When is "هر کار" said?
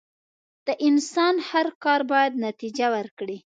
1.49-2.01